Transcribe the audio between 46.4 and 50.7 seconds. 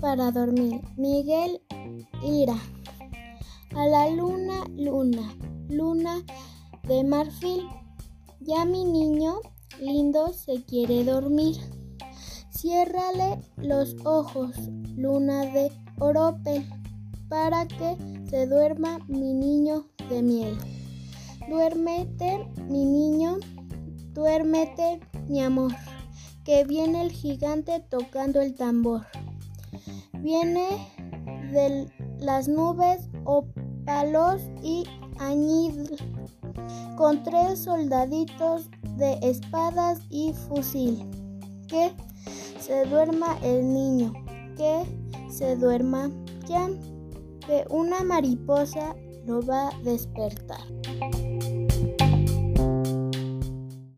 ya, que una mariposa lo va a despertar.